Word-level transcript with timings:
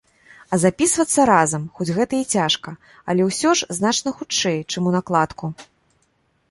А 0.55 0.57
запісвацца 0.61 1.25
разам, 1.29 1.67
хоць 1.75 1.87
гэта 1.97 2.13
і 2.21 2.25
цяжка, 2.39 2.69
але 3.13 3.21
ўсё 3.29 3.49
ж 3.59 3.79
значна 3.83 4.09
хутчэй, 4.19 4.59
чым 4.71 4.83
унакладку. 4.93 5.45